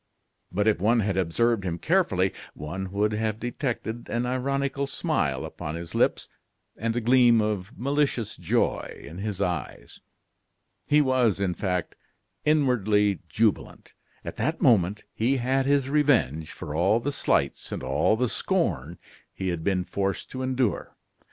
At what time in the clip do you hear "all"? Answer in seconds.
16.73-16.99, 17.83-18.15